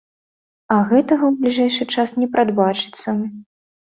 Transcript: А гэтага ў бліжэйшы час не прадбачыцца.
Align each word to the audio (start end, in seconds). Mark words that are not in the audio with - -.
А 0.75 0.77
гэтага 0.91 1.23
ў 1.27 1.33
бліжэйшы 1.43 1.85
час 1.97 2.09
не 2.21 2.27
прадбачыцца. 2.37 3.09